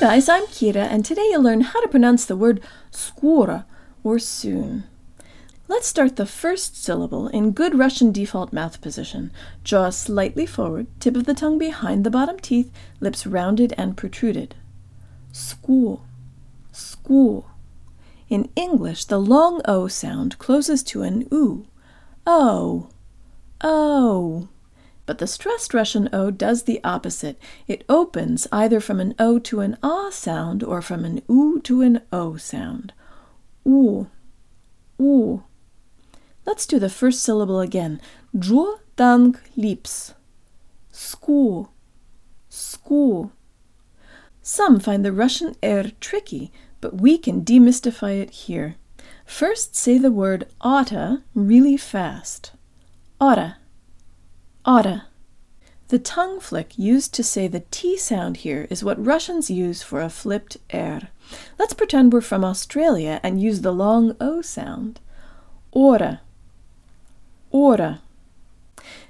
guys, 0.00 0.30
I'm 0.30 0.46
Kira, 0.46 0.86
and 0.90 1.04
today 1.04 1.28
you'll 1.30 1.42
learn 1.42 1.60
how 1.60 1.82
to 1.82 1.86
pronounce 1.86 2.24
the 2.24 2.34
word 2.34 2.62
skora, 2.90 3.66
or 4.02 4.18
soon. 4.18 4.84
Let's 5.68 5.88
start 5.88 6.16
the 6.16 6.24
first 6.24 6.82
syllable 6.82 7.28
in 7.28 7.52
good 7.52 7.78
Russian 7.78 8.10
default 8.10 8.50
mouth 8.50 8.80
position. 8.80 9.30
Jaw 9.62 9.90
slightly 9.90 10.46
forward, 10.46 10.86
tip 11.00 11.16
of 11.16 11.26
the 11.26 11.34
tongue 11.34 11.58
behind 11.58 12.04
the 12.04 12.10
bottom 12.10 12.38
teeth, 12.38 12.72
lips 12.98 13.26
rounded 13.26 13.74
and 13.76 13.94
protruded. 13.94 14.54
School, 15.32 16.06
school. 16.72 17.50
In 18.30 18.48
English, 18.56 19.04
the 19.04 19.20
long 19.20 19.60
O 19.66 19.86
sound 19.86 20.38
closes 20.38 20.82
to 20.84 21.02
an 21.02 21.28
U. 21.30 21.66
Oh, 22.26 22.88
oh. 23.60 24.48
But 25.09 25.19
the 25.19 25.27
stressed 25.27 25.73
Russian 25.73 26.09
O 26.11 26.31
does 26.31 26.63
the 26.63 26.79
opposite. 26.83 27.39
It 27.67 27.85
opens 27.87 28.47
either 28.51 28.79
from 28.79 28.99
an 28.99 29.13
O 29.19 29.37
to 29.39 29.59
an 29.59 29.77
Ah 29.83 30.09
sound 30.09 30.63
or 30.63 30.81
from 30.81 31.05
an 31.05 31.21
U 31.29 31.61
to 31.63 31.81
an 31.81 32.01
O 32.11 32.37
sound. 32.37 32.93
U, 33.65 34.09
U. 34.97 35.43
Let's 36.45 36.65
do 36.65 36.79
the 36.79 36.89
first 36.89 37.21
syllable 37.21 37.59
again. 37.59 38.01
Джо 38.35 38.79
танк 38.97 39.39
lips. 39.55 40.13
School, 40.91 41.71
school. 42.49 43.31
Some 44.41 44.79
find 44.79 45.03
the 45.03 45.11
Russian 45.11 45.55
er 45.63 45.91
tricky, 45.99 46.51
but 46.79 47.01
we 47.01 47.17
can 47.17 47.43
demystify 47.43 48.21
it 48.21 48.29
here. 48.29 48.75
First, 49.25 49.75
say 49.75 49.97
the 49.97 50.11
word 50.11 50.47
oughta 50.61 51.23
really 51.33 51.77
fast. 51.77 52.51
Oughta, 53.19 53.57
oughta. 54.65 55.05
The 55.89 55.99
tongue 55.99 56.39
flick 56.39 56.79
used 56.79 57.13
to 57.13 57.23
say 57.23 57.47
the 57.47 57.63
T 57.69 57.95
sound 57.95 58.37
here 58.37 58.67
is 58.71 58.83
what 58.83 59.05
Russians 59.05 59.51
use 59.51 59.83
for 59.83 60.01
a 60.01 60.09
flipped 60.09 60.57
R. 60.73 61.01
Let's 61.59 61.75
pretend 61.75 62.11
we're 62.11 62.21
from 62.21 62.43
Australia 62.43 63.19
and 63.21 63.39
use 63.41 63.61
the 63.61 63.71
long 63.71 64.15
O 64.19 64.41
sound. 64.41 64.99
Ora, 65.71 66.21
ora. 67.51 68.01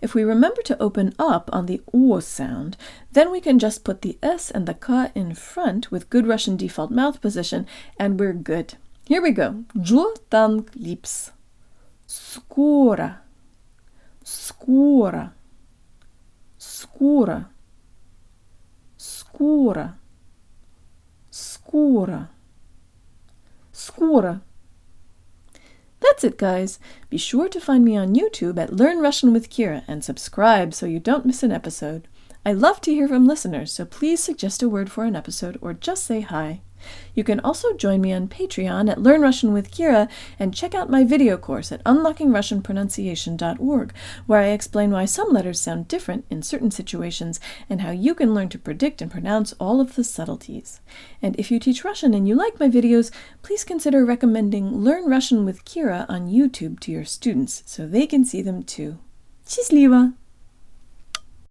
If 0.00 0.14
we 0.14 0.22
remember 0.22 0.62
to 0.62 0.80
open 0.80 1.12
up 1.18 1.50
on 1.52 1.66
the 1.66 1.82
O 1.92 2.20
sound, 2.20 2.76
then 3.12 3.32
we 3.32 3.40
can 3.40 3.58
just 3.58 3.84
put 3.84 4.02
the 4.02 4.16
S 4.22 4.50
and 4.50 4.66
the 4.66 4.74
K 4.74 5.10
in 5.14 5.34
front 5.34 5.90
with 5.90 6.08
good 6.08 6.26
Russian 6.26 6.56
default 6.56 6.90
mouth 6.90 7.20
position, 7.20 7.66
and 7.98 8.18
we're 8.18 8.32
good. 8.32 8.74
Here 9.06 9.20
we 9.20 9.32
go. 9.32 9.64
Джо 9.76 10.16
танк 10.30 10.70
lips. 10.76 11.32
Скоро. 12.06 13.18
Скоро. 14.24 15.32
Скоро. 16.58 17.48
Скоро. 18.96 19.98
Скоро. 21.30 22.28
Скоро. 23.72 24.40
That's 26.00 26.24
it, 26.24 26.38
guys. 26.38 26.78
Be 27.08 27.18
sure 27.18 27.48
to 27.48 27.60
find 27.60 27.84
me 27.84 27.96
on 27.96 28.14
YouTube 28.14 28.58
at 28.58 28.72
Learn 28.72 29.00
Russian 29.00 29.32
with 29.32 29.50
Kira 29.50 29.84
and 29.86 30.02
subscribe 30.02 30.74
so 30.74 30.86
you 30.86 30.98
don't 30.98 31.26
miss 31.26 31.42
an 31.42 31.52
episode. 31.52 32.08
I 32.44 32.52
love 32.52 32.80
to 32.82 32.94
hear 32.94 33.06
from 33.06 33.26
listeners, 33.26 33.72
so 33.72 33.84
please 33.84 34.22
suggest 34.22 34.62
a 34.62 34.68
word 34.68 34.90
for 34.90 35.04
an 35.04 35.14
episode 35.14 35.58
or 35.60 35.74
just 35.74 36.04
say 36.04 36.22
hi. 36.22 36.62
You 37.14 37.24
can 37.24 37.40
also 37.40 37.74
join 37.74 38.00
me 38.00 38.12
on 38.12 38.28
Patreon 38.28 38.90
at 38.90 39.02
Learn 39.02 39.20
Russian 39.20 39.52
with 39.52 39.70
Kira 39.70 40.08
and 40.38 40.54
check 40.54 40.74
out 40.74 40.88
my 40.88 41.04
video 41.04 41.36
course 41.36 41.70
at 41.72 41.84
unlockingrussianpronunciation.org, 41.84 43.92
where 44.26 44.40
I 44.40 44.46
explain 44.46 44.90
why 44.90 45.04
some 45.04 45.30
letters 45.30 45.60
sound 45.60 45.88
different 45.88 46.24
in 46.30 46.42
certain 46.42 46.70
situations 46.70 47.40
and 47.68 47.82
how 47.82 47.90
you 47.90 48.14
can 48.14 48.34
learn 48.34 48.48
to 48.50 48.58
predict 48.58 49.02
and 49.02 49.10
pronounce 49.10 49.52
all 49.54 49.80
of 49.80 49.96
the 49.96 50.04
subtleties. 50.04 50.80
And 51.20 51.36
if 51.36 51.50
you 51.50 51.58
teach 51.58 51.84
Russian 51.84 52.14
and 52.14 52.26
you 52.26 52.34
like 52.34 52.60
my 52.60 52.68
videos, 52.68 53.10
please 53.42 53.64
consider 53.64 54.04
recommending 54.04 54.78
Learn 54.78 55.06
Russian 55.06 55.44
with 55.44 55.64
Kira 55.64 56.06
on 56.08 56.28
YouTube 56.28 56.80
to 56.80 56.92
your 56.92 57.04
students 57.04 57.62
so 57.66 57.86
they 57.86 58.06
can 58.06 58.24
see 58.24 58.42
them 58.42 58.62
too. 58.62 58.98
Счастливо! 59.46 60.14